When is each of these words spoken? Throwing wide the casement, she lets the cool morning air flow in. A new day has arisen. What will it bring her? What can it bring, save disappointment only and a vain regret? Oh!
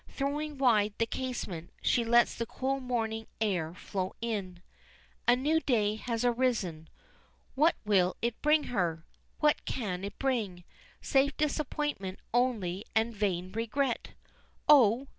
Throwing 0.07 0.57
wide 0.57 0.95
the 0.97 1.05
casement, 1.05 1.69
she 1.79 2.03
lets 2.03 2.33
the 2.33 2.47
cool 2.47 2.79
morning 2.79 3.27
air 3.39 3.75
flow 3.75 4.15
in. 4.19 4.63
A 5.27 5.35
new 5.35 5.59
day 5.59 5.93
has 5.93 6.25
arisen. 6.25 6.89
What 7.53 7.75
will 7.85 8.17
it 8.19 8.41
bring 8.41 8.63
her? 8.73 9.05
What 9.41 9.63
can 9.65 10.03
it 10.03 10.17
bring, 10.17 10.63
save 11.03 11.37
disappointment 11.37 12.19
only 12.33 12.83
and 12.95 13.13
a 13.13 13.17
vain 13.17 13.51
regret? 13.51 14.13
Oh! 14.67 15.07